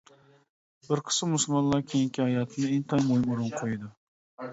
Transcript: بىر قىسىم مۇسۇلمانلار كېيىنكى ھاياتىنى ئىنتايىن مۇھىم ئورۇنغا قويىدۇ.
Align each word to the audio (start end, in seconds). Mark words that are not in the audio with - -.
بىر 0.85 1.01
قىسىم 1.09 1.29
مۇسۇلمانلار 1.35 1.83
كېيىنكى 1.91 2.23
ھاياتىنى 2.23 2.71
ئىنتايىن 2.79 3.07
مۇھىم 3.11 3.29
ئورۇنغا 3.35 3.61
قويىدۇ. 3.61 3.91